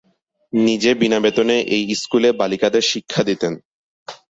[0.53, 3.53] নিজে বিনা বেতনে এই স্কুলে বালিকাদের শিক্ষা দিতেন।